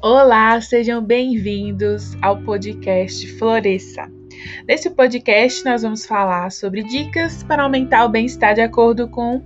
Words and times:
Olá, 0.00 0.60
sejam 0.60 1.02
bem-vindos 1.02 2.14
ao 2.22 2.40
podcast 2.44 3.26
Floresça. 3.36 4.08
Nesse 4.64 4.88
podcast, 4.90 5.64
nós 5.64 5.82
vamos 5.82 6.06
falar 6.06 6.52
sobre 6.52 6.84
dicas 6.84 7.42
para 7.42 7.64
aumentar 7.64 8.04
o 8.04 8.08
bem-estar 8.08 8.54
de 8.54 8.60
acordo 8.60 9.08
com 9.08 9.42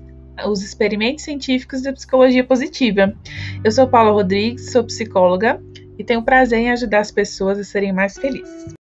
os 0.46 0.62
experimentos 0.62 1.24
científicos 1.24 1.80
da 1.80 1.90
psicologia 1.94 2.44
positiva. 2.44 3.16
Eu 3.64 3.72
sou 3.72 3.88
Paula 3.88 4.10
Rodrigues, 4.10 4.72
sou 4.72 4.84
psicóloga 4.84 5.58
e 5.98 6.04
tenho 6.04 6.22
prazer 6.22 6.58
em 6.58 6.70
ajudar 6.70 7.00
as 7.00 7.10
pessoas 7.10 7.58
a 7.58 7.64
serem 7.64 7.90
mais 7.90 8.18
felizes. 8.18 8.74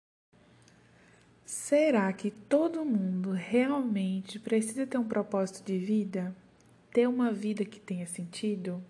Será 1.45 2.13
que 2.13 2.33
todo 2.33 2.85
mundo 2.85 3.31
realmente 3.31 4.41
precisa 4.41 4.89
ter 4.89 4.99
um 4.99 5.05
propósito 5.05 5.65
de 5.65 5.79
vida? 5.79 6.35
Ter 6.93 7.09
uma 7.09 7.31
vida 7.31 7.65
que 7.65 7.79
tenha 7.79 8.09
sentido? 8.09 8.83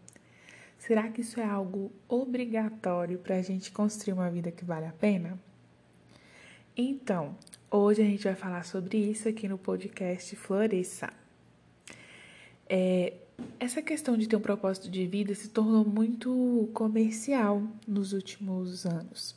Será 0.91 1.09
que 1.09 1.21
isso 1.21 1.39
é 1.39 1.45
algo 1.45 1.93
obrigatório 2.09 3.17
para 3.21 3.37
a 3.37 3.43
gente 3.43 3.71
construir 3.71 4.13
uma 4.13 4.29
vida 4.29 4.51
que 4.51 4.65
vale 4.65 4.87
a 4.87 4.93
pena? 4.93 5.39
Então, 6.77 7.37
hoje 7.71 8.03
a 8.03 8.05
gente 8.05 8.25
vai 8.25 8.35
falar 8.35 8.65
sobre 8.65 8.99
isso 8.99 9.29
aqui 9.29 9.47
no 9.47 9.57
podcast 9.57 10.35
Floresça. 10.35 11.13
É, 12.69 13.13
essa 13.61 13.81
questão 13.81 14.17
de 14.17 14.27
ter 14.27 14.35
um 14.35 14.41
propósito 14.41 14.91
de 14.91 15.07
vida 15.07 15.33
se 15.33 15.51
tornou 15.51 15.85
muito 15.85 16.69
comercial 16.75 17.63
nos 17.87 18.13
últimos 18.13 18.85
anos. 18.85 19.37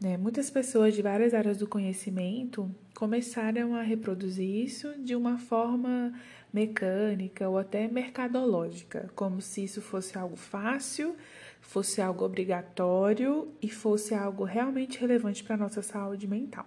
Né? 0.00 0.16
Muitas 0.16 0.48
pessoas 0.48 0.94
de 0.94 1.02
várias 1.02 1.34
áreas 1.34 1.58
do 1.58 1.66
conhecimento 1.66 2.74
começaram 2.98 3.76
a 3.76 3.82
reproduzir 3.82 4.64
isso 4.64 4.92
de 4.98 5.14
uma 5.14 5.38
forma 5.38 6.12
mecânica 6.52 7.48
ou 7.48 7.56
até 7.56 7.86
mercadológica, 7.86 9.08
como 9.14 9.40
se 9.40 9.62
isso 9.62 9.80
fosse 9.80 10.18
algo 10.18 10.34
fácil, 10.34 11.14
fosse 11.60 12.00
algo 12.00 12.24
obrigatório 12.24 13.52
e 13.62 13.68
fosse 13.68 14.14
algo 14.14 14.42
realmente 14.42 14.98
relevante 14.98 15.44
para 15.44 15.54
a 15.54 15.58
nossa 15.58 15.80
saúde 15.80 16.26
mental. 16.26 16.66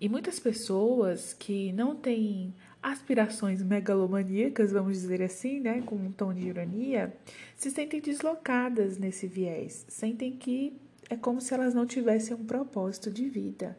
E 0.00 0.08
muitas 0.08 0.38
pessoas 0.38 1.32
que 1.32 1.72
não 1.72 1.96
têm 1.96 2.54
aspirações 2.80 3.60
megalomaníacas, 3.60 4.70
vamos 4.70 5.00
dizer 5.00 5.20
assim, 5.20 5.58
né, 5.58 5.82
com 5.84 5.96
um 5.96 6.12
tom 6.12 6.32
de 6.32 6.46
ironia, 6.46 7.12
se 7.56 7.72
sentem 7.72 8.00
deslocadas 8.00 8.98
nesse 8.98 9.26
viés, 9.26 9.84
sentem 9.88 10.30
que 10.36 10.76
é 11.10 11.16
como 11.16 11.40
se 11.40 11.52
elas 11.52 11.74
não 11.74 11.86
tivessem 11.86 12.36
um 12.36 12.44
propósito 12.44 13.10
de 13.10 13.28
vida, 13.28 13.76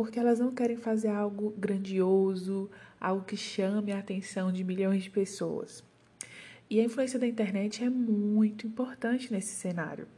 porque 0.00 0.18
elas 0.18 0.38
não 0.38 0.50
querem 0.50 0.78
fazer 0.78 1.08
algo 1.08 1.50
grandioso, 1.58 2.70
algo 2.98 3.22
que 3.22 3.36
chame 3.36 3.92
a 3.92 3.98
atenção 3.98 4.50
de 4.50 4.64
milhões 4.64 5.02
de 5.02 5.10
pessoas. 5.10 5.84
E 6.70 6.80
a 6.80 6.82
influência 6.82 7.18
da 7.18 7.26
internet 7.26 7.84
é 7.84 7.90
muito 7.90 8.66
importante 8.66 9.30
nesse 9.30 9.54
cenário, 9.56 10.08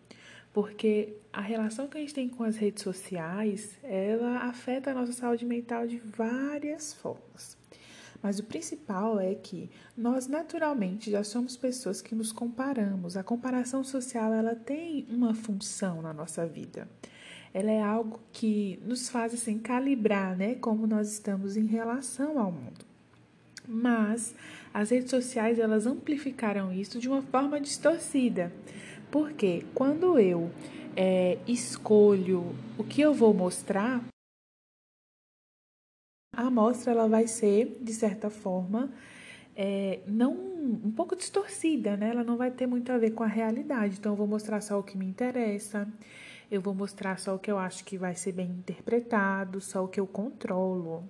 porque 0.53 1.17
a 1.33 1.41
relação 1.41 1.89
que 1.89 1.99
a 1.99 2.01
gente 2.01 2.15
tem 2.15 2.29
com 2.29 2.45
as 2.45 2.57
redes 2.57 2.81
sociais, 2.81 3.77
ela 3.83 4.45
afeta 4.45 4.93
a 4.93 4.95
nossa 4.95 5.13
saúde 5.13 5.45
mental 5.45 5.85
de 5.85 5.99
várias 5.99 6.95
formas. 6.95 7.59
Mas 8.23 8.39
o 8.39 8.45
principal 8.45 9.19
é 9.19 9.35
que 9.35 9.69
nós 9.97 10.29
naturalmente 10.29 11.11
já 11.11 11.25
somos 11.25 11.57
pessoas 11.57 12.01
que 12.01 12.15
nos 12.15 12.31
comparamos. 12.31 13.17
A 13.17 13.25
comparação 13.25 13.83
social 13.83 14.33
ela 14.33 14.55
tem 14.55 15.09
uma 15.11 15.35
função 15.35 16.01
na 16.01 16.13
nossa 16.13 16.47
vida. 16.47 16.89
Ela 17.55 17.71
é 17.71 17.83
algo 17.83 18.19
que 18.33 18.79
nos 18.85 19.09
faz 19.09 19.35
assim 19.35 19.59
calibrar, 19.59 20.37
né, 20.37 20.55
como 20.55 20.87
nós 20.87 21.13
estamos 21.13 21.57
em 21.57 21.67
relação 21.67 22.39
ao 22.39 22.51
mundo. 22.51 22.85
Mas 23.69 24.35
as 24.73 24.91
redes 24.91 25.11
sociais 25.11 25.59
elas 25.59 25.87
amplificaram 25.87 26.73
isso 26.73 26.99
de 26.99 27.09
uma 27.09 27.23
forma 27.23 27.61
distorcida. 27.61 28.53
Porque 29.11 29.65
quando 29.75 30.19
eu 30.19 30.51
é, 30.97 31.39
escolho 31.47 32.55
o 32.79 32.85
que 32.85 33.01
eu 33.01 33.13
vou 33.13 33.35
mostrar, 33.35 34.03
a 36.35 36.47
amostra 36.47 36.93
ela 36.93 37.07
vai 37.07 37.27
ser, 37.27 37.79
de 37.81 37.93
certa 37.93 38.31
forma, 38.31 38.91
é, 39.55 40.01
não 40.07 40.33
um 40.33 40.91
pouco 40.91 41.15
distorcida, 41.15 41.97
né? 41.97 42.11
Ela 42.11 42.25
não 42.25 42.37
vai 42.37 42.51
ter 42.51 42.67
muito 42.67 42.91
a 42.91 42.99
ver 42.99 43.11
com 43.11 43.23
a 43.23 43.27
realidade. 43.27 43.97
Então, 43.99 44.13
eu 44.13 44.17
vou 44.17 44.27
mostrar 44.27 44.61
só 44.61 44.79
o 44.79 44.83
que 44.83 44.97
me 44.97 45.05
interessa, 45.05 45.87
eu 46.53 46.61
vou 46.61 46.75
mostrar 46.75 47.19
só 47.19 47.35
o 47.35 47.39
que 47.39 47.51
eu 47.51 47.57
acho 47.57 47.83
que 47.83 47.97
vai 47.97 48.15
ser 48.15 48.33
bem 48.33 48.51
interpretado, 48.51 49.59
só 49.59 49.83
o 49.83 49.89
que 49.89 49.99
eu 49.99 50.07
controlo. 50.07 51.03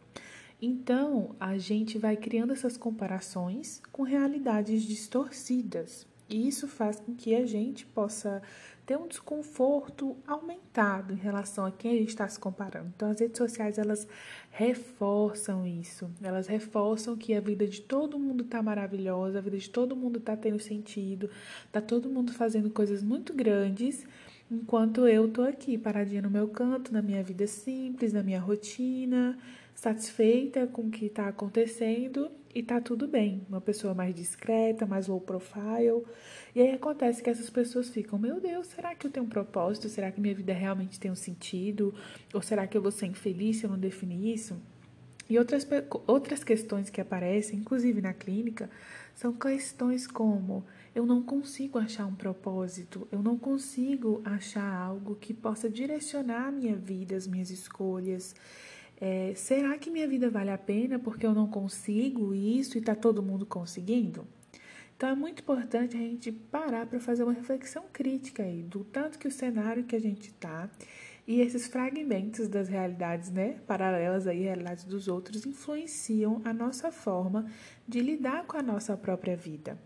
Então, 0.61 1.35
a 1.41 1.59
gente 1.59 1.99
vai 1.99 2.17
criando 2.17 2.53
essas 2.53 2.77
comparações 2.77 3.83
com 3.91 4.05
realidades 4.05 4.85
distorcidas. 4.85 6.07
E 6.31 6.47
isso 6.47 6.69
faz 6.69 7.01
com 7.01 7.13
que 7.13 7.35
a 7.35 7.45
gente 7.45 7.85
possa 7.85 8.41
ter 8.87 8.97
um 8.97 9.09
desconforto 9.09 10.17
aumentado 10.29 11.13
em 11.13 11.17
relação 11.17 11.67
a 11.67 11.73
quem 11.73 11.91
a 11.91 11.99
gente 11.99 12.11
está 12.11 12.29
se 12.29 12.39
comparando. 12.39 12.93
Então, 12.95 13.11
as 13.11 13.19
redes 13.19 13.37
sociais 13.37 13.79
elas 13.79 14.07
reforçam 14.49 15.67
isso, 15.67 16.09
elas 16.23 16.47
reforçam 16.47 17.17
que 17.17 17.35
a 17.35 17.41
vida 17.41 17.67
de 17.67 17.81
todo 17.81 18.17
mundo 18.17 18.45
está 18.45 18.63
maravilhosa, 18.63 19.39
a 19.39 19.43
vida 19.43 19.59
de 19.59 19.69
todo 19.69 19.97
mundo 19.97 20.21
está 20.21 20.37
tendo 20.37 20.61
sentido, 20.61 21.29
está 21.67 21.81
todo 21.81 22.09
mundo 22.09 22.33
fazendo 22.33 22.71
coisas 22.71 23.03
muito 23.03 23.35
grandes, 23.35 24.07
enquanto 24.53 25.07
eu 25.07 25.27
estou 25.27 25.45
aqui 25.45 25.79
paradinha 25.79 26.21
no 26.21 26.31
meu 26.31 26.47
canto, 26.49 26.93
na 26.93 27.01
minha 27.01 27.23
vida 27.23 27.47
simples, 27.47 28.13
na 28.13 28.23
minha 28.23 28.39
rotina, 28.39 29.39
satisfeita 29.75 30.67
com 30.67 30.83
o 30.83 30.91
que 30.91 31.07
está 31.07 31.29
acontecendo 31.29 32.31
e 32.55 32.63
tá 32.63 32.81
tudo 32.81 33.09
bem. 33.09 33.47
Uma 33.49 33.61
pessoa 33.61 33.95
mais 33.95 34.15
discreta, 34.15 34.85
mais 34.85 35.07
low 35.07 35.21
profile. 35.21 36.03
E 36.55 36.61
aí 36.61 36.73
acontece 36.73 37.23
que 37.23 37.31
essas 37.31 37.49
pessoas 37.49 37.89
ficam: 37.89 38.19
meu 38.19 38.39
Deus, 38.41 38.67
será 38.67 38.95
que 38.95 39.07
eu 39.07 39.11
tenho 39.11 39.25
um 39.25 39.29
propósito? 39.29 39.89
Será 39.89 40.13
que 40.13 40.21
minha 40.21 40.35
vida 40.35 40.53
realmente 40.53 41.01
tem 41.01 41.11
um 41.11 41.17
sentido? 41.17 41.95
Ou 42.35 42.43
será 42.43 42.67
que 42.67 42.77
eu 42.77 42.83
vou 42.83 42.91
ser 42.91 43.07
infeliz 43.07 43.57
se 43.57 43.65
eu 43.65 43.71
não 43.71 43.79
definir 43.79 44.35
isso? 44.35 44.61
E 45.31 45.39
outras, 45.39 45.67
outras 46.07 46.45
questões 46.45 46.91
que 46.91 47.01
aparecem, 47.01 47.59
inclusive 47.59 48.03
na 48.03 48.13
clínica, 48.13 48.69
são 49.15 49.33
questões 49.33 50.07
como: 50.07 50.63
eu 50.95 51.07
não 51.07 51.23
consigo 51.23 51.79
achar 51.79 52.07
um 52.07 52.15
propósito, 52.15 53.09
eu 53.11 53.23
não 53.23 53.39
consigo 53.39 54.21
achar 54.25 54.75
algo 54.75 55.15
que 55.17 55.33
possa 55.33 55.69
direcionar 55.69 56.49
a 56.49 56.53
minha 56.53 56.77
vida, 56.77 57.17
as 57.17 57.27
minhas 57.27 57.51
escolhas. 57.51 58.35
É, 59.01 59.33
será 59.35 59.79
que 59.79 59.91
minha 59.91 60.07
vida 60.07 60.31
vale 60.31 60.51
a 60.51 60.59
pena 60.59 60.99
porque 60.99 61.27
eu 61.27 61.35
não 61.35 61.49
consigo 61.49 62.35
isso 62.35 62.77
e 62.77 62.81
está 62.81 62.95
todo 62.95 63.23
mundo 63.23 63.47
conseguindo? 63.47 64.27
Então 64.97 65.09
é 65.09 65.15
muito 65.15 65.43
importante 65.43 65.97
a 65.97 66.01
gente 66.01 66.31
parar 66.31 66.87
para 66.87 67.01
fazer 67.01 67.25
uma 67.25 67.33
reflexão 67.33 67.85
crítica 67.93 68.45
aí 68.45 68.63
do 68.63 68.85
tanto 68.85 69.19
que 69.19 69.27
o 69.27 69.33
cenário 69.33 69.85
que 69.85 69.97
a 69.97 70.01
gente 70.01 70.29
está 70.29 70.71
e 71.27 71.41
esses 71.41 71.67
fragmentos 71.67 72.49
das 72.49 72.69
realidades, 72.69 73.31
né, 73.31 73.57
paralelas 73.67 74.27
aí, 74.27 74.43
realidades 74.43 74.85
dos 74.85 75.09
outros, 75.09 75.47
influenciam 75.47 76.41
a 76.45 76.53
nossa 76.53 76.91
forma 76.91 77.47
de 77.87 78.01
lidar 78.01 78.45
com 78.45 78.57
a 78.57 78.63
nossa 78.63 78.97
própria 78.97 79.37
vida. 79.37 79.79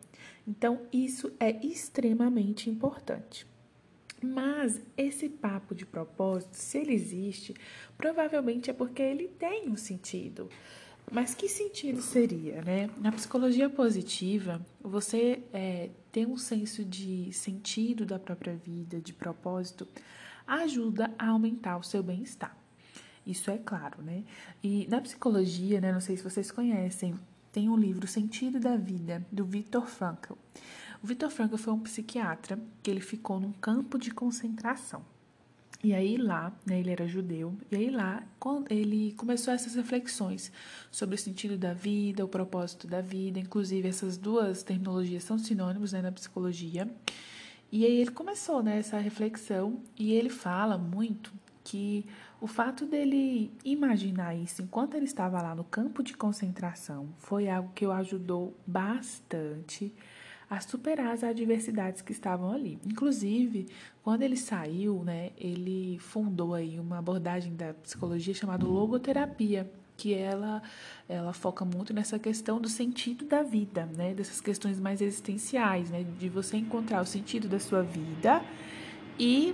Então, 0.46 0.82
isso 0.92 1.32
é 1.40 1.50
extremamente 1.64 2.70
importante. 2.70 3.46
Mas 4.22 4.80
esse 4.96 5.28
papo 5.28 5.74
de 5.74 5.84
propósito, 5.84 6.54
se 6.54 6.78
ele 6.78 6.94
existe, 6.94 7.54
provavelmente 7.98 8.70
é 8.70 8.72
porque 8.72 9.02
ele 9.02 9.28
tem 9.28 9.68
um 9.68 9.76
sentido. 9.76 10.48
Mas 11.10 11.34
que 11.34 11.48
sentido 11.48 12.00
seria, 12.00 12.62
né? 12.62 12.90
Na 12.98 13.12
psicologia 13.12 13.68
positiva, 13.68 14.64
você 14.82 15.42
é, 15.52 15.90
ter 16.10 16.26
um 16.26 16.36
senso 16.36 16.84
de 16.84 17.32
sentido 17.32 18.04
da 18.04 18.18
própria 18.18 18.56
vida, 18.56 19.00
de 19.00 19.12
propósito, 19.12 19.86
ajuda 20.46 21.12
a 21.18 21.28
aumentar 21.28 21.76
o 21.76 21.82
seu 21.82 22.02
bem-estar. 22.02 22.56
Isso 23.24 23.50
é 23.50 23.58
claro, 23.58 24.02
né? 24.02 24.24
E 24.62 24.86
na 24.88 25.00
psicologia, 25.00 25.80
né, 25.80 25.92
não 25.92 26.00
sei 26.00 26.16
se 26.16 26.24
vocês 26.24 26.50
conhecem, 26.50 27.14
tem 27.56 27.70
um 27.70 27.76
livro 27.78 28.06
Sentido 28.06 28.60
da 28.60 28.76
Vida, 28.76 29.26
do 29.32 29.42
Viktor 29.42 29.86
Frankl. 29.86 30.34
O 31.02 31.06
Viktor 31.06 31.30
Frankl 31.30 31.56
foi 31.56 31.72
um 31.72 31.80
psiquiatra 31.80 32.58
que 32.82 32.90
ele 32.90 33.00
ficou 33.00 33.40
num 33.40 33.50
campo 33.50 33.98
de 33.98 34.10
concentração. 34.10 35.02
E 35.82 35.94
aí 35.94 36.18
lá, 36.18 36.52
né, 36.66 36.78
ele 36.78 36.90
era 36.90 37.08
judeu, 37.08 37.56
e 37.72 37.76
aí 37.76 37.88
lá 37.88 38.22
ele 38.68 39.14
começou 39.14 39.54
essas 39.54 39.74
reflexões 39.74 40.52
sobre 40.90 41.14
o 41.14 41.18
sentido 41.18 41.56
da 41.56 41.72
vida, 41.72 42.22
o 42.22 42.28
propósito 42.28 42.86
da 42.86 43.00
vida, 43.00 43.38
inclusive 43.38 43.88
essas 43.88 44.18
duas 44.18 44.62
terminologias 44.62 45.24
são 45.24 45.38
sinônimos 45.38 45.94
né, 45.94 46.02
na 46.02 46.12
psicologia. 46.12 46.86
E 47.72 47.86
aí 47.86 48.00
ele 48.02 48.10
começou 48.10 48.62
né, 48.62 48.78
essa 48.78 48.98
reflexão 48.98 49.80
e 49.98 50.12
ele 50.12 50.28
fala 50.28 50.76
muito 50.76 51.32
que 51.66 52.06
o 52.40 52.46
fato 52.46 52.86
dele 52.86 53.50
imaginar 53.64 54.36
isso 54.36 54.62
enquanto 54.62 54.94
ele 54.94 55.04
estava 55.04 55.42
lá 55.42 55.52
no 55.52 55.64
campo 55.64 56.00
de 56.00 56.16
concentração 56.16 57.08
foi 57.18 57.48
algo 57.48 57.72
que 57.74 57.84
o 57.84 57.90
ajudou 57.90 58.56
bastante 58.64 59.92
a 60.48 60.60
superar 60.60 61.12
as 61.12 61.24
adversidades 61.24 62.02
que 62.02 62.12
estavam 62.12 62.52
ali. 62.52 62.78
Inclusive, 62.86 63.66
quando 64.00 64.22
ele 64.22 64.36
saiu, 64.36 65.02
né, 65.02 65.32
ele 65.36 65.98
fundou 65.98 66.54
aí 66.54 66.78
uma 66.78 66.98
abordagem 66.98 67.56
da 67.56 67.74
psicologia 67.74 68.32
chamada 68.32 68.64
logoterapia, 68.64 69.68
que 69.96 70.14
ela 70.14 70.62
ela 71.08 71.32
foca 71.32 71.64
muito 71.64 71.92
nessa 71.92 72.16
questão 72.16 72.60
do 72.60 72.68
sentido 72.68 73.24
da 73.24 73.42
vida, 73.42 73.86
né, 73.96 74.14
dessas 74.14 74.40
questões 74.40 74.78
mais 74.78 75.00
existenciais, 75.00 75.90
né, 75.90 76.04
de 76.16 76.28
você 76.28 76.56
encontrar 76.56 77.00
o 77.00 77.06
sentido 77.06 77.48
da 77.48 77.58
sua 77.58 77.82
vida 77.82 78.40
e, 79.18 79.52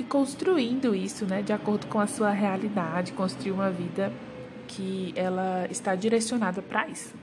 e 0.00 0.04
construindo 0.04 0.94
isso, 0.94 1.26
né, 1.26 1.42
de 1.42 1.52
acordo 1.52 1.86
com 1.86 2.00
a 2.00 2.06
sua 2.06 2.30
realidade, 2.30 3.12
construir 3.12 3.52
uma 3.52 3.70
vida 3.70 4.10
que 4.66 5.12
ela 5.14 5.66
está 5.70 5.94
direcionada 5.94 6.62
para 6.62 6.88
isso. 6.88 7.14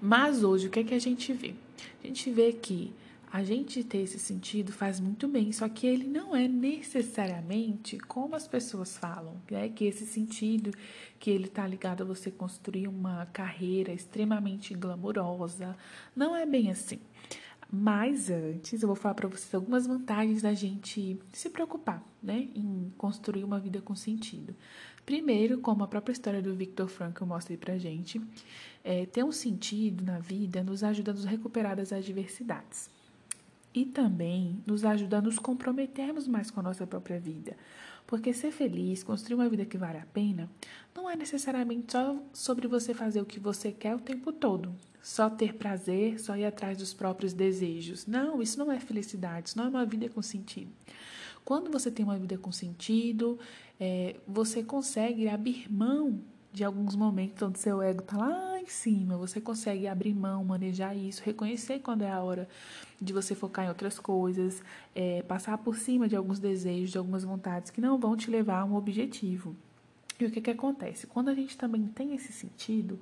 Mas 0.00 0.42
hoje, 0.42 0.68
o 0.68 0.70
que 0.70 0.80
é 0.80 0.84
que 0.84 0.94
a 0.94 0.98
gente 0.98 1.30
vê? 1.34 1.54
A 2.02 2.06
gente 2.06 2.30
vê 2.30 2.54
que 2.54 2.94
a 3.30 3.44
gente 3.44 3.84
ter 3.84 3.98
esse 3.98 4.18
sentido 4.18 4.72
faz 4.72 4.98
muito 4.98 5.28
bem, 5.28 5.52
só 5.52 5.68
que 5.68 5.86
ele 5.86 6.06
não 6.06 6.34
é 6.34 6.48
necessariamente 6.48 7.98
como 7.98 8.34
as 8.34 8.48
pessoas 8.48 8.96
falam, 8.96 9.36
né? 9.50 9.68
Que 9.68 9.84
esse 9.84 10.06
sentido 10.06 10.70
que 11.18 11.30
ele 11.30 11.48
está 11.48 11.66
ligado 11.66 12.02
a 12.02 12.06
você 12.06 12.30
construir 12.30 12.88
uma 12.88 13.26
carreira 13.26 13.92
extremamente 13.92 14.72
glamurosa, 14.72 15.76
não 16.16 16.34
é 16.34 16.46
bem 16.46 16.70
assim. 16.70 16.98
Mas 17.74 18.28
antes, 18.28 18.82
eu 18.82 18.86
vou 18.86 18.94
falar 18.94 19.14
para 19.14 19.26
vocês 19.26 19.54
algumas 19.54 19.86
vantagens 19.86 20.42
da 20.42 20.52
gente 20.52 21.18
se 21.32 21.48
preocupar, 21.48 22.06
né, 22.22 22.50
em 22.54 22.92
construir 22.98 23.44
uma 23.44 23.58
vida 23.58 23.80
com 23.80 23.96
sentido. 23.96 24.54
Primeiro, 25.06 25.58
como 25.58 25.82
a 25.82 25.88
própria 25.88 26.12
história 26.12 26.42
do 26.42 26.54
Victor 26.54 26.86
Frankl 26.86 27.24
mostra 27.24 27.56
pra 27.56 27.78
gente, 27.78 28.20
é, 28.84 29.06
ter 29.06 29.24
um 29.24 29.32
sentido 29.32 30.04
na 30.04 30.18
vida 30.18 30.62
nos 30.62 30.84
ajuda 30.84 31.12
a 31.12 31.14
nos 31.14 31.24
recuperar 31.24 31.74
das 31.74 31.94
adversidades 31.94 32.90
e 33.74 33.84
também 33.84 34.62
nos 34.66 34.84
ajuda 34.84 35.18
a 35.18 35.22
nos 35.22 35.38
comprometermos 35.38 36.28
mais 36.28 36.50
com 36.50 36.60
a 36.60 36.62
nossa 36.62 36.86
própria 36.86 37.18
vida. 37.18 37.56
Porque 38.06 38.32
ser 38.32 38.50
feliz, 38.50 39.02
construir 39.02 39.34
uma 39.34 39.48
vida 39.48 39.64
que 39.64 39.78
vale 39.78 39.98
a 39.98 40.06
pena, 40.06 40.50
não 40.94 41.08
é 41.08 41.16
necessariamente 41.16 41.92
só 41.92 42.16
sobre 42.32 42.68
você 42.68 42.92
fazer 42.92 43.20
o 43.20 43.26
que 43.26 43.40
você 43.40 43.72
quer 43.72 43.94
o 43.94 44.00
tempo 44.00 44.32
todo, 44.32 44.74
só 45.02 45.30
ter 45.30 45.54
prazer, 45.54 46.20
só 46.20 46.36
ir 46.36 46.44
atrás 46.44 46.76
dos 46.76 46.92
próprios 46.92 47.32
desejos. 47.32 48.06
Não, 48.06 48.42
isso 48.42 48.58
não 48.58 48.70
é 48.70 48.78
felicidade, 48.78 49.48
isso 49.48 49.58
não 49.58 49.66
é 49.66 49.68
uma 49.68 49.86
vida 49.86 50.08
com 50.08 50.20
sentido. 50.20 50.70
Quando 51.44 51.70
você 51.70 51.90
tem 51.90 52.04
uma 52.04 52.18
vida 52.18 52.38
com 52.38 52.52
sentido, 52.52 53.38
é, 53.80 54.16
você 54.26 54.62
consegue 54.62 55.28
abrir 55.28 55.72
mão 55.72 56.20
de 56.52 56.62
alguns 56.64 56.94
momentos 56.94 57.42
onde 57.42 57.58
seu 57.58 57.80
ego 57.80 58.02
está 58.02 58.18
lá 58.18 58.60
em 58.60 58.66
cima, 58.66 59.16
você 59.16 59.40
consegue 59.40 59.88
abrir 59.88 60.14
mão, 60.14 60.44
manejar 60.44 60.94
isso, 60.94 61.22
reconhecer 61.24 61.78
quando 61.78 62.02
é 62.02 62.10
a 62.10 62.20
hora 62.20 62.46
de 63.00 63.12
você 63.12 63.34
focar 63.34 63.64
em 63.64 63.68
outras 63.68 63.98
coisas, 63.98 64.62
é, 64.94 65.22
passar 65.22 65.56
por 65.58 65.76
cima 65.76 66.06
de 66.08 66.14
alguns 66.14 66.38
desejos, 66.38 66.90
de 66.90 66.98
algumas 66.98 67.24
vontades 67.24 67.70
que 67.70 67.80
não 67.80 67.98
vão 67.98 68.16
te 68.16 68.30
levar 68.30 68.60
a 68.60 68.64
um 68.64 68.74
objetivo. 68.74 69.56
E 70.20 70.26
o 70.26 70.30
que, 70.30 70.40
que 70.40 70.50
acontece? 70.50 71.06
Quando 71.06 71.30
a 71.30 71.34
gente 71.34 71.56
também 71.56 71.86
tem 71.86 72.14
esse 72.14 72.32
sentido, 72.32 73.00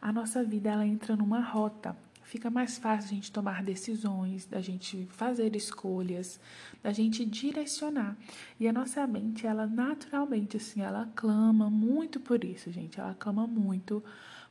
a 0.00 0.12
nossa 0.12 0.44
vida 0.44 0.70
ela 0.70 0.86
entra 0.86 1.16
numa 1.16 1.40
rota 1.40 1.96
fica 2.32 2.48
mais 2.48 2.78
fácil 2.78 3.10
a 3.10 3.14
gente 3.14 3.30
tomar 3.30 3.62
decisões, 3.62 4.46
da 4.46 4.58
gente 4.58 5.06
fazer 5.10 5.54
escolhas, 5.54 6.40
da 6.82 6.90
gente 6.90 7.26
direcionar. 7.26 8.16
E 8.58 8.66
a 8.66 8.72
nossa 8.72 9.06
mente, 9.06 9.46
ela 9.46 9.66
naturalmente, 9.66 10.56
assim, 10.56 10.80
ela 10.80 11.06
clama 11.14 11.68
muito 11.68 12.18
por 12.18 12.42
isso, 12.42 12.72
gente. 12.72 12.98
Ela 12.98 13.14
clama 13.14 13.46
muito 13.46 14.02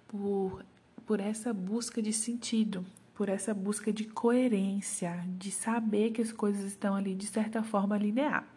por, 0.07 0.63
por 1.07 1.19
essa 1.19 1.51
busca 1.51 2.03
de 2.03 2.13
sentido, 2.13 2.85
por 3.15 3.29
essa 3.29 3.51
busca 3.51 3.91
de 3.91 4.05
coerência, 4.05 5.25
de 5.39 5.49
saber 5.49 6.11
que 6.11 6.21
as 6.21 6.31
coisas 6.31 6.63
estão 6.65 6.93
ali 6.93 7.15
de 7.15 7.25
certa 7.25 7.63
forma 7.63 7.97
linear. 7.97 8.47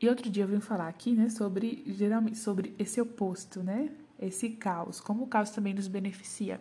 E 0.00 0.08
outro 0.08 0.30
dia 0.30 0.44
eu 0.44 0.48
vim 0.48 0.60
falar 0.60 0.86
aqui, 0.86 1.12
né, 1.12 1.28
sobre 1.28 1.82
geralmente 1.88 2.38
sobre 2.38 2.72
esse 2.78 3.00
oposto, 3.00 3.64
né? 3.64 3.90
Esse 4.16 4.50
caos, 4.50 5.00
como 5.00 5.24
o 5.24 5.26
caos 5.26 5.50
também 5.50 5.74
nos 5.74 5.88
beneficia. 5.88 6.60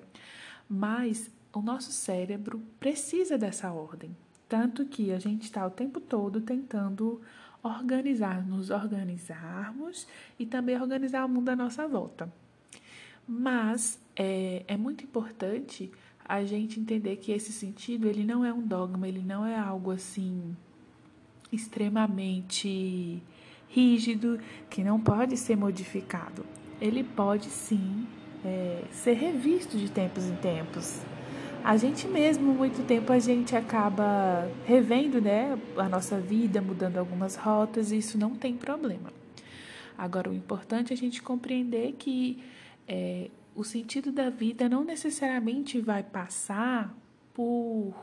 Mas 0.68 1.30
o 1.53 1.61
nosso 1.61 1.91
cérebro 1.91 2.61
precisa 2.79 3.38
dessa 3.38 3.71
ordem. 3.71 4.15
Tanto 4.50 4.85
que 4.85 5.11
a 5.11 5.19
gente 5.19 5.44
está 5.44 5.65
o 5.65 5.69
tempo 5.69 6.00
todo 6.00 6.41
tentando 6.41 7.21
organizar, 7.61 8.45
nos 8.45 8.69
organizarmos 8.69 10.07
e 10.38 10.45
também 10.45 10.79
organizar 10.79 11.25
o 11.25 11.29
mundo 11.29 11.50
à 11.50 11.55
nossa 11.55 11.88
volta. 11.88 12.31
Mas 13.27 14.00
é, 14.15 14.63
é 14.67 14.75
muito 14.75 15.03
importante 15.03 15.91
a 16.25 16.44
gente 16.44 16.79
entender 16.79 17.17
que 17.17 17.31
esse 17.31 17.51
sentido 17.51 18.07
ele 18.07 18.23
não 18.23 18.44
é 18.44 18.51
um 18.51 18.61
dogma, 18.61 19.07
ele 19.07 19.21
não 19.21 19.45
é 19.45 19.57
algo 19.57 19.91
assim 19.91 20.56
extremamente 21.51 23.21
rígido 23.69 24.39
que 24.69 24.83
não 24.83 24.99
pode 24.99 25.38
ser 25.38 25.56
modificado. 25.56 26.45
Ele 26.81 27.03
pode 27.03 27.45
sim 27.45 28.07
é, 28.44 28.83
ser 28.91 29.13
revisto 29.13 29.77
de 29.77 29.89
tempos 29.89 30.25
em 30.25 30.35
tempos 30.35 31.01
a 31.63 31.77
gente 31.77 32.07
mesmo, 32.07 32.54
muito 32.54 32.86
tempo, 32.86 33.13
a 33.13 33.19
gente 33.19 33.56
acaba 33.56 34.50
revendo 34.65 35.21
né, 35.21 35.57
a 35.77 35.88
nossa 35.88 36.19
vida, 36.19 36.62
mudando 36.62 36.98
algumas 36.98 37.36
rotas, 37.36 37.92
e 37.92 37.98
isso 37.98 38.18
não 38.18 38.36
tem 38.36 38.57
problema. 38.57 39.13
Agora, 39.98 40.30
o 40.30 40.33
importante 40.33 40.92
é 40.92 40.94
a 40.94 40.98
gente 40.98 41.21
compreender 41.21 41.94
que 41.94 42.44
é, 42.88 43.30
o 43.56 43.63
sentido 43.63 44.12
da 44.12 44.30
vida 44.30 44.68
não 44.68 44.83
necessariamente 44.83 45.80
vai 45.80 46.04
passar 46.04 46.94
por 47.33 47.94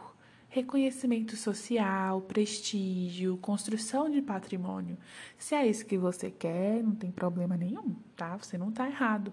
reconhecimento 0.48 1.36
social, 1.36 2.22
prestígio, 2.22 3.36
construção 3.36 4.10
de 4.10 4.22
patrimônio. 4.22 4.96
Se 5.38 5.54
é 5.54 5.66
isso 5.66 5.84
que 5.84 5.98
você 5.98 6.30
quer, 6.30 6.82
não 6.82 6.94
tem 6.94 7.10
problema 7.10 7.56
nenhum, 7.56 7.94
tá? 8.16 8.36
Você 8.36 8.56
não 8.56 8.70
está 8.70 8.88
errado. 8.88 9.32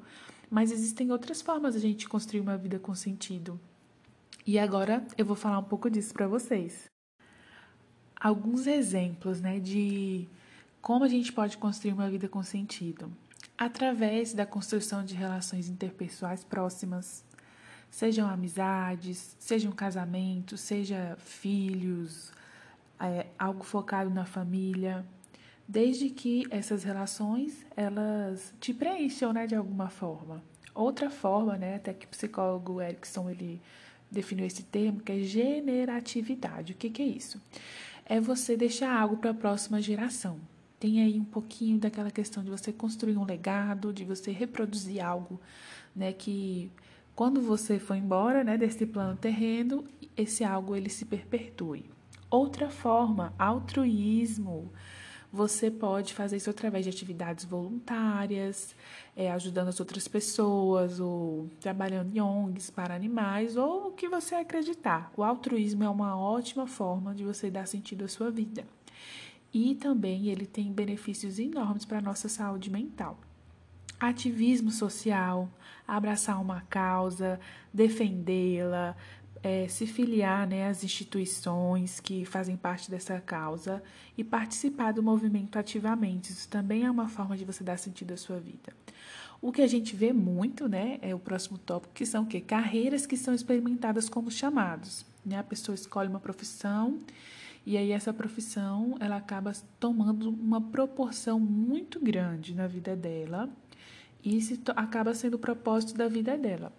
Mas 0.50 0.71
existem 0.71 1.12
outras 1.12 1.41
formas 1.41 1.73
de 1.73 1.80
a 1.80 1.81
gente 1.81 2.07
construir 2.07 2.41
uma 2.41 2.57
vida 2.57 2.77
com 2.77 2.94
sentido. 2.94 3.59
E 4.47 4.57
agora 4.57 5.05
eu 5.17 5.25
vou 5.25 5.35
falar 5.35 5.59
um 5.59 5.63
pouco 5.63 5.89
disso 5.89 6.13
para 6.13 6.25
vocês. 6.25 6.89
Alguns 8.17 8.65
exemplos, 8.65 9.41
né, 9.41 9.59
de 9.59 10.25
como 10.81 11.03
a 11.03 11.09
gente 11.09 11.33
pode 11.33 11.57
construir 11.57 11.91
uma 11.91 12.09
vida 12.09 12.29
com 12.29 12.41
sentido 12.41 13.11
através 13.57 14.33
da 14.33 14.45
construção 14.45 15.03
de 15.03 15.15
relações 15.15 15.67
interpessoais 15.67 16.45
próximas, 16.45 17.25
sejam 17.91 18.25
amizades, 18.29 19.35
sejam 19.38 19.73
casamentos, 19.73 20.61
seja 20.61 21.17
filhos, 21.19 22.31
é, 23.01 23.25
algo 23.38 23.65
focado 23.65 24.09
na 24.09 24.23
família, 24.23 25.05
desde 25.67 26.09
que 26.09 26.47
essas 26.49 26.85
relações 26.85 27.65
elas 27.75 28.53
te 28.61 28.73
preencham, 28.73 29.33
né, 29.33 29.45
de 29.45 29.55
alguma 29.55 29.89
forma. 29.89 30.41
Outra 30.73 31.09
forma, 31.09 31.57
né, 31.57 31.75
até 31.75 31.94
que 31.94 32.05
o 32.05 32.09
psicólogo 32.09 32.81
Erickson 32.81 33.29
ele 33.29 33.61
definiu 34.12 34.45
esse 34.45 34.63
termo, 34.63 35.01
que 35.01 35.12
é 35.12 35.19
generatividade. 35.19 36.73
O 36.73 36.76
que, 36.76 36.90
que 36.90 37.02
é 37.02 37.06
isso? 37.06 37.42
É 38.06 38.19
você 38.19 38.56
deixar 38.56 38.97
algo 38.97 39.18
para 39.18 39.31
a 39.31 39.33
próxima 39.33 39.81
geração. 39.81 40.40
Tem 40.80 41.02
aí 41.02 41.19
um 41.19 41.26
pouquinho 41.26 41.80
daquela 41.80 42.11
questão 42.11 42.44
de 42.44 42.49
você 42.49 42.71
construir 42.71 43.18
um 43.18 43.26
legado, 43.26 43.92
de 43.92 44.06
você 44.06 44.31
reproduzir 44.31 45.04
algo, 45.04 45.40
né, 45.95 46.14
que 46.14 46.71
quando 47.16 47.42
você 47.42 47.80
for 47.80 47.95
embora, 47.95 48.44
né, 48.44 48.57
desse 48.57 48.85
plano 48.85 49.18
terreno, 49.18 49.83
esse 50.16 50.44
algo 50.44 50.76
ele 50.76 50.90
se 50.90 51.04
perpetue. 51.04 51.85
Outra 52.30 52.69
forma, 52.69 53.33
altruísmo. 53.40 54.71
Você 55.31 55.69
pode 55.69 56.13
fazer 56.13 56.37
isso 56.37 56.49
através 56.49 56.85
de 56.85 56.89
atividades 56.89 57.43
voluntárias, 57.43 58.73
é, 59.15 59.29
ajudando 59.31 59.67
as 59.67 59.79
outras 59.79 60.07
pessoas, 60.07 60.99
ou 60.99 61.49
trabalhando 61.59 62.15
em 62.15 62.21
ONGs 62.21 62.69
para 62.69 62.95
animais, 62.95 63.57
ou 63.57 63.89
o 63.89 63.91
que 63.91 64.07
você 64.07 64.35
acreditar. 64.35 65.11
O 65.17 65.23
altruísmo 65.23 65.83
é 65.83 65.89
uma 65.89 66.17
ótima 66.17 66.65
forma 66.65 67.13
de 67.13 67.25
você 67.25 67.51
dar 67.51 67.67
sentido 67.67 68.05
à 68.05 68.07
sua 68.07 68.31
vida. 68.31 68.65
E 69.53 69.75
também 69.75 70.27
ele 70.27 70.45
tem 70.45 70.71
benefícios 70.71 71.39
enormes 71.39 71.83
para 71.83 71.97
a 71.97 72.01
nossa 72.01 72.29
saúde 72.29 72.69
mental. 72.69 73.17
Ativismo 73.99 74.71
social, 74.71 75.49
abraçar 75.87 76.39
uma 76.39 76.61
causa, 76.61 77.39
defendê-la, 77.73 78.95
é, 79.47 79.66
se 79.69 79.87
filiar 79.87 80.45
né, 80.45 80.68
às 80.68 80.83
instituições 80.83 82.01
que 82.01 82.25
fazem 82.25 82.57
parte 82.57 82.92
dessa 82.92 83.18
causa 83.21 83.81
e 84.18 84.23
participar 84.23 84.92
do 84.92 85.01
movimento 85.01 85.57
ativamente. 85.57 86.33
Isso 86.33 86.49
também 86.49 86.83
é 86.83 86.92
uma 86.92 87.07
forma 87.07 87.37
de 87.37 87.45
você 87.45 87.63
dar 87.63 87.77
sentido 87.77 88.13
à 88.13 88.18
sua 88.18 88.39
vida. 88.39 88.73
O 89.42 89.51
que 89.54 89.61
a 89.61 89.68
gente 89.68 89.95
vê 89.95 90.11
muito, 90.11 90.68
né, 90.68 90.99
é 91.01 91.16
o 91.16 91.19
próximo 91.19 91.57
tópico, 91.57 91.94
que 91.94 92.06
são 92.06 92.23
o 92.23 92.27
quê? 92.27 92.42
Carreiras 92.42 93.06
que 93.06 93.16
são 93.16 93.33
experimentadas 93.33 94.09
como 94.09 94.30
chamados. 94.30 95.06
Né? 95.25 95.37
A 95.37 95.44
pessoa 95.44 95.75
escolhe 95.75 96.09
uma 96.09 96.19
profissão 96.19 96.99
e 97.66 97.77
aí 97.77 97.92
essa 97.92 98.11
profissão 98.11 98.97
ela 98.99 99.16
acaba 99.16 99.54
tomando 99.80 100.30
uma 100.30 100.59
proporção 100.59 101.39
muito 101.39 102.01
grande 102.01 102.54
na 102.54 102.68
vida 102.68 102.97
dela 102.97 103.49
e 104.25 104.42
se 104.42 104.59
acaba 104.75 105.13
sendo 105.13 105.35
o 105.35 105.39
propósito 105.39 105.94
da 105.95 106.09
vida 106.09 106.37
dela. 106.37 106.73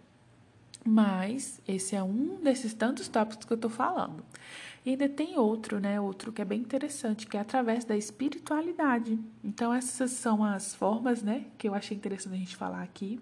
Mas 0.85 1.61
esse 1.67 1.95
é 1.95 2.03
um 2.03 2.41
desses 2.43 2.73
tantos 2.73 3.09
tópicos 3.09 3.45
que 3.45 3.53
eu 3.53 3.57
estou 3.57 3.71
falando. 3.71 4.25
E 4.87 4.91
ainda 4.91 5.09
tem 5.09 5.39
outro, 5.39 5.79
né? 5.81 6.01
Outro 6.01 6.33
que 6.33 6.41
é 6.41 6.45
bem 6.45 6.61
interessante, 6.61 7.27
que 7.27 7.37
é 7.37 7.41
através 7.41 7.85
da 7.85 7.97
espiritualidade. 7.97 9.19
Então, 9.45 9.73
essas 9.75 10.13
são 10.13 10.43
as 10.43 10.75
formas, 10.75 11.23
né? 11.23 11.45
Que 11.59 11.69
eu 11.69 11.75
achei 11.75 11.97
interessante 11.97 12.35
a 12.35 12.39
gente 12.39 12.57
falar 12.57 12.83
aqui. 12.83 13.21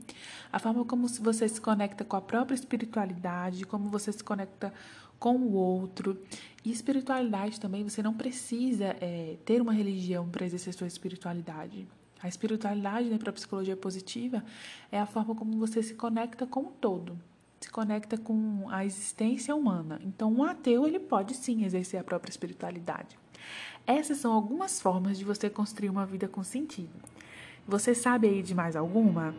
A 0.53 0.59
forma 0.59 0.85
como 0.85 1.09
você 1.09 1.49
se 1.49 1.61
conecta 1.61 2.05
com 2.05 2.15
a 2.15 2.21
própria 2.21 2.55
espiritualidade, 2.55 3.65
como 3.65 3.89
você 3.91 4.13
se 4.13 4.23
conecta 4.23 4.73
com 5.19 5.37
o 5.37 5.55
outro. 5.55 6.23
E 6.65 6.71
espiritualidade 6.71 7.59
também, 7.59 7.83
você 7.83 8.03
não 8.03 8.15
precisa 8.15 8.97
é, 9.01 9.37
ter 9.45 9.61
uma 9.61 9.73
religião 9.73 10.29
para 10.29 10.45
exercer 10.45 10.75
sua 10.75 10.87
espiritualidade. 10.87 11.89
A 12.23 12.29
espiritualidade, 12.29 13.09
né, 13.09 13.19
para 13.19 13.31
a 13.31 13.33
psicologia 13.33 13.77
positiva, 13.77 14.45
é 14.93 15.01
a 15.01 15.07
forma 15.07 15.35
como 15.35 15.59
você 15.59 15.83
se 15.83 15.95
conecta 15.95 16.47
com 16.47 16.61
o 16.61 16.71
todo 16.71 17.19
se 17.61 17.71
conecta 17.71 18.17
com 18.17 18.67
a 18.71 18.85
existência 18.85 19.55
humana. 19.55 20.01
Então, 20.05 20.33
um 20.33 20.45
ateu 20.45 20.87
ele 20.87 20.99
pode 20.99 21.35
sim 21.35 21.65
exercer 21.65 22.01
a 22.01 22.05
própria 22.05 22.31
espiritualidade. 22.31 23.19
Essas 23.87 24.19
são 24.19 24.33
algumas 24.33 24.81
formas 24.81 25.19
de 25.19 25.25
você 25.25 25.49
construir 25.49 25.91
uma 25.91 26.05
vida 26.05 26.29
com 26.29 26.43
sentido. 26.43 26.91
Você 27.67 27.95
sabe 27.95 28.29
aí 28.29 28.43
de 28.43 28.55
mais 28.55 28.77
alguma? 28.77 29.35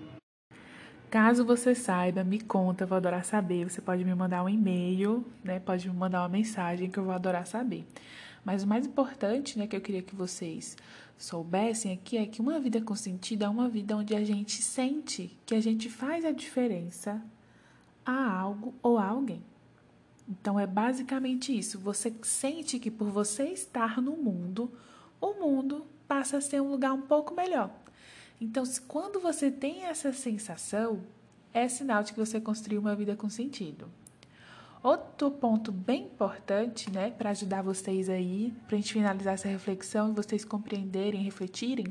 Caso 1.10 1.46
você 1.46 1.74
saiba, 1.74 2.24
me 2.24 2.40
conta, 2.40 2.84
eu 2.84 2.88
vou 2.88 2.98
adorar 2.98 3.24
saber. 3.24 3.70
Você 3.70 3.82
pode 3.82 4.04
me 4.04 4.14
mandar 4.14 4.44
um 4.44 4.50
e-mail, 4.50 5.26
né? 5.44 5.60
Pode 5.60 5.90
me 5.90 5.96
mandar 5.96 6.22
uma 6.22 6.30
mensagem 6.30 6.90
que 6.90 6.98
eu 6.98 7.04
vou 7.06 7.14
adorar 7.14 7.48
saber. 7.48 7.86
Mas 8.44 8.64
o 8.64 8.68
mais 8.68 8.86
importante, 8.86 9.58
né, 9.58 9.68
que 9.68 9.76
eu 9.76 9.82
queria 9.82 10.02
que 10.02 10.16
vocês 10.16 10.78
soubessem 11.18 11.94
aqui 11.94 12.18
é 12.18 12.26
que 12.26 12.40
uma 12.40 12.60
vida 12.60 12.82
com 12.82 12.96
sentido 12.96 13.44
é 13.44 13.50
uma 13.50 13.68
vida 13.68 13.96
onde 13.98 14.16
a 14.16 14.24
gente 14.24 14.62
sente 14.62 15.38
que 15.46 15.56
a 15.56 15.60
gente 15.60 15.90
faz 15.90 16.24
a 16.24 16.32
diferença 16.32 17.22
a 18.12 18.32
algo 18.32 18.74
ou 18.82 18.98
a 18.98 19.06
alguém. 19.06 19.44
Então 20.28 20.60
é 20.60 20.66
basicamente 20.66 21.58
isso. 21.58 21.80
Você 21.80 22.14
sente 22.24 22.80
que 22.80 22.90
por 22.90 23.10
você 23.10 23.46
estar 23.50 24.02
no 24.02 24.18
mundo, 24.18 24.72
o 25.20 25.34
mundo 25.34 25.86
passa 26.08 26.38
a 26.38 26.42
ser 26.42 26.62
um 26.62 26.72
lugar 26.72 26.94
um 26.94 27.02
pouco 27.02 27.34
melhor. 27.34 27.70
Então, 28.40 28.64
quando 28.88 29.20
você 29.20 29.50
tem 29.50 29.84
essa 29.86 30.14
sensação, 30.14 31.02
é 31.54 31.68
sinal 31.68 32.04
de 32.04 32.14
que 32.14 32.20
você 32.20 32.40
construiu 32.40 32.80
uma 32.80 32.96
vida 32.96 33.16
com 33.16 33.30
sentido. 33.30 33.90
Outro 34.84 35.32
ponto 35.32 35.72
bem 35.72 36.04
importante, 36.04 36.92
né, 36.92 37.10
para 37.10 37.32
ajudar 37.32 37.64
vocês 37.64 38.10
aí, 38.10 38.54
para 38.68 38.78
a 38.78 38.80
gente 38.80 38.94
finalizar 38.94 39.34
essa 39.34 39.48
reflexão 39.48 40.12
e 40.12 40.14
vocês 40.14 40.46
compreenderem, 40.46 41.24
refletirem 41.24 41.88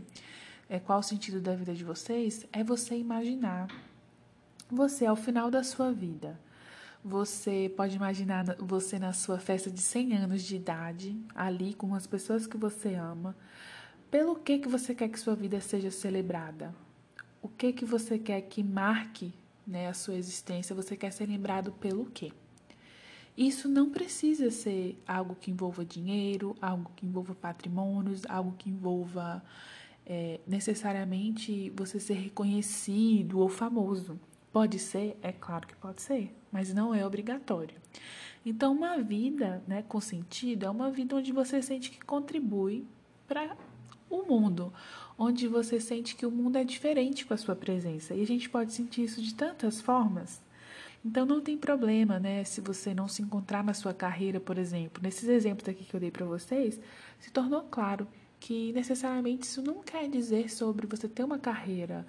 é, 0.69 0.79
qual 0.79 1.01
o 1.01 1.03
sentido 1.03 1.41
da 1.41 1.55
vida 1.55 1.75
de 1.75 1.85
vocês, 1.85 2.47
é 2.53 2.63
você 2.63 2.97
imaginar 2.97 3.69
você 4.71 5.07
ao 5.07 5.17
final 5.17 5.51
da 5.51 5.63
sua 5.63 5.93
vida. 5.93 6.39
Você 7.05 7.73
pode 7.77 7.95
imaginar 7.95 8.45
você 8.59 8.99
na 8.99 9.13
sua 9.13 9.39
festa 9.39 9.71
de 9.71 9.81
100 9.81 10.17
anos 10.17 10.43
de 10.43 10.57
idade, 10.57 11.17
ali 11.35 11.73
com 11.73 11.95
as 11.95 12.07
pessoas 12.07 12.47
que 12.47 12.57
você 12.57 12.95
ama. 12.95 13.37
Pelo 14.11 14.35
que 14.37 14.59
que 14.59 14.69
você 14.69 14.95
quer 14.95 15.09
que 15.09 15.21
sua 15.21 15.37
vida 15.37 15.61
seja 15.61 15.91
celebrada? 15.91 16.75
O 17.41 17.49
que 17.49 17.73
que 17.73 17.85
você 17.85 18.19
quer 18.19 18.41
que 18.43 18.63
marque, 18.63 19.33
né, 19.65 19.89
a 19.89 19.95
sua 19.95 20.17
existência? 20.17 20.75
Você 20.75 20.97
quer 20.97 21.13
ser 21.13 21.27
lembrado 21.27 21.71
pelo 21.73 22.07
quê? 22.07 22.33
Isso 23.37 23.69
não 23.69 23.91
precisa 23.91 24.51
ser 24.51 25.01
algo 25.07 25.37
que 25.37 25.51
envolva 25.51 25.85
dinheiro, 25.85 26.57
algo 26.61 26.91
que 26.97 27.05
envolva 27.07 27.35
patrimônios, 27.35 28.23
algo 28.27 28.55
que 28.59 28.71
envolva 28.71 29.45
é, 30.07 30.41
necessariamente 30.47 31.71
você 31.77 32.01
ser 32.01 32.15
reconhecido 32.15 33.39
ou 33.39 33.49
famoso. 33.49 34.19
Pode 34.57 34.79
ser? 34.79 35.19
É 35.21 35.33
claro 35.33 35.67
que 35.67 35.77
pode 35.77 36.01
ser, 36.01 36.35
mas 36.51 36.73
não 36.73 36.95
é 36.95 37.05
obrigatório. 37.05 37.77
Então, 38.43 38.73
uma 38.73 38.97
vida 38.97 39.63
né, 39.69 39.85
com 39.87 40.01
sentido 40.01 40.65
é 40.65 40.71
uma 40.71 40.91
vida 40.91 41.15
onde 41.15 41.31
você 41.31 41.61
sente 41.61 41.91
que 41.91 42.03
contribui 42.03 42.87
para 43.29 43.55
o 44.09 44.23
mundo, 44.23 44.73
onde 45.19 45.47
você 45.47 45.79
sente 45.79 46.17
que 46.17 46.25
o 46.25 46.31
mundo 46.31 46.57
é 46.57 46.65
diferente 46.65 47.27
com 47.27 47.35
a 47.35 47.37
sua 47.37 47.55
presença. 47.55 48.15
E 48.15 48.23
a 48.23 48.27
gente 48.27 48.49
pode 48.49 48.73
sentir 48.73 49.05
isso 49.05 49.21
de 49.21 49.35
tantas 49.35 49.79
formas. 49.79 50.41
Então 51.05 51.27
não 51.27 51.43
tem 51.43 51.59
problema, 51.59 52.19
né, 52.19 52.43
se 52.43 52.63
você 52.63 52.95
não 52.95 53.09
se 53.09 53.21
encontrar 53.21 53.63
na 53.63 53.75
sua 53.75 53.93
carreira, 53.93 54.41
por 54.41 54.57
exemplo. 54.57 55.03
Nesses 55.03 55.29
exemplos 55.29 55.69
aqui 55.69 55.85
que 55.85 55.95
eu 55.95 56.01
dei 56.01 56.11
para 56.11 56.25
vocês, 56.25 56.81
se 57.21 57.31
tornou 57.31 57.61
claro 57.71 58.09
que 58.41 58.73
necessariamente 58.73 59.47
isso 59.47 59.61
não 59.61 59.83
quer 59.83 60.09
dizer 60.09 60.49
sobre 60.49 60.87
você 60.87 61.07
ter 61.07 61.25
uma 61.25 61.39
carreira 61.39 62.07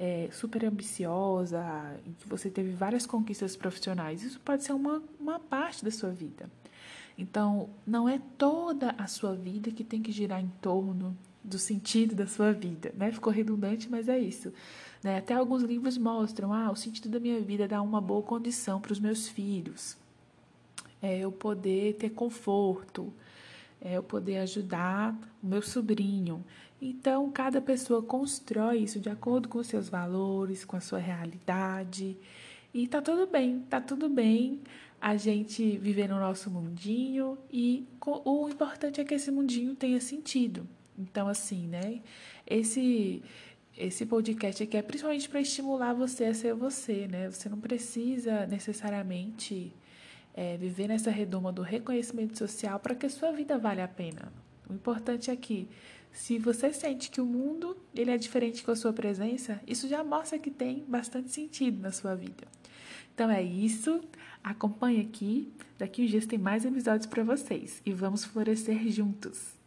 é, 0.00 0.28
super 0.30 0.64
ambiciosa, 0.64 1.60
em 2.06 2.12
que 2.12 2.28
você 2.28 2.48
teve 2.48 2.70
várias 2.70 3.04
conquistas 3.04 3.56
profissionais. 3.56 4.22
Isso 4.22 4.38
pode 4.38 4.62
ser 4.62 4.72
uma, 4.72 5.02
uma 5.18 5.40
parte 5.40 5.84
da 5.84 5.90
sua 5.90 6.10
vida. 6.10 6.48
Então, 7.18 7.68
não 7.84 8.08
é 8.08 8.20
toda 8.38 8.94
a 8.96 9.08
sua 9.08 9.34
vida 9.34 9.72
que 9.72 9.82
tem 9.82 10.00
que 10.00 10.12
girar 10.12 10.40
em 10.40 10.48
torno 10.62 11.18
do 11.42 11.58
sentido 11.58 12.14
da 12.14 12.28
sua 12.28 12.52
vida, 12.52 12.92
né? 12.96 13.10
Ficou 13.10 13.32
redundante, 13.32 13.88
mas 13.90 14.08
é 14.08 14.16
isso. 14.16 14.52
Né? 15.02 15.18
Até 15.18 15.34
alguns 15.34 15.62
livros 15.62 15.98
mostram, 15.98 16.52
ah, 16.52 16.70
o 16.70 16.76
sentido 16.76 17.08
da 17.08 17.18
minha 17.18 17.40
vida 17.40 17.64
é 17.64 17.68
dar 17.68 17.82
uma 17.82 18.00
boa 18.00 18.22
condição 18.22 18.80
para 18.80 18.92
os 18.92 19.00
meus 19.00 19.26
filhos, 19.26 19.96
é 21.02 21.18
eu 21.18 21.32
poder 21.32 21.94
ter 21.94 22.10
conforto, 22.10 23.12
é 23.80 23.96
eu 23.96 24.02
poder 24.02 24.38
ajudar 24.38 25.16
o 25.42 25.46
meu 25.46 25.62
sobrinho. 25.62 26.44
Então, 26.80 27.30
cada 27.30 27.60
pessoa 27.60 28.02
constrói 28.02 28.78
isso 28.78 29.00
de 29.00 29.08
acordo 29.08 29.48
com 29.48 29.58
os 29.58 29.66
seus 29.66 29.88
valores, 29.88 30.64
com 30.64 30.76
a 30.76 30.80
sua 30.80 30.98
realidade. 30.98 32.16
E 32.72 32.86
tá 32.86 33.00
tudo 33.02 33.26
bem, 33.26 33.60
tá 33.68 33.80
tudo 33.80 34.08
bem 34.08 34.60
a 35.00 35.16
gente 35.16 35.78
viver 35.78 36.08
no 36.08 36.18
nosso 36.18 36.50
mundinho 36.50 37.38
e 37.52 37.86
o 38.04 38.48
importante 38.48 39.00
é 39.00 39.04
que 39.04 39.14
esse 39.14 39.30
mundinho 39.30 39.74
tenha 39.74 40.00
sentido. 40.00 40.66
Então, 40.98 41.28
assim, 41.28 41.66
né? 41.66 42.00
Esse 42.46 43.22
esse 43.76 44.04
podcast 44.04 44.60
aqui 44.60 44.76
é 44.76 44.82
principalmente 44.82 45.28
para 45.28 45.40
estimular 45.40 45.92
você 45.92 46.24
a 46.24 46.34
ser 46.34 46.52
você, 46.52 47.06
né? 47.06 47.30
Você 47.30 47.48
não 47.48 47.60
precisa 47.60 48.44
necessariamente 48.46 49.72
é, 50.38 50.56
viver 50.56 50.86
nessa 50.86 51.10
redoma 51.10 51.50
do 51.50 51.62
reconhecimento 51.62 52.38
social 52.38 52.78
para 52.78 52.94
que 52.94 53.06
a 53.06 53.10
sua 53.10 53.32
vida 53.32 53.58
valha 53.58 53.82
a 53.82 53.88
pena. 53.88 54.32
O 54.70 54.72
importante 54.72 55.32
é 55.32 55.36
que 55.36 55.68
se 56.12 56.38
você 56.38 56.72
sente 56.72 57.10
que 57.10 57.20
o 57.20 57.26
mundo 57.26 57.76
ele 57.92 58.12
é 58.12 58.16
diferente 58.16 58.62
com 58.62 58.70
a 58.70 58.76
sua 58.76 58.92
presença, 58.92 59.60
isso 59.66 59.88
já 59.88 60.04
mostra 60.04 60.38
que 60.38 60.48
tem 60.48 60.84
bastante 60.86 61.32
sentido 61.32 61.82
na 61.82 61.90
sua 61.90 62.14
vida. 62.14 62.46
Então 63.12 63.28
é 63.28 63.42
isso. 63.42 64.00
Acompanhe 64.44 65.00
aqui. 65.00 65.52
Daqui 65.76 66.04
uns 66.04 66.10
dias 66.10 66.24
tem 66.24 66.38
mais 66.38 66.64
episódios 66.64 67.06
para 67.06 67.24
vocês 67.24 67.82
e 67.84 67.92
vamos 67.92 68.24
florescer 68.24 68.88
juntos. 68.88 69.57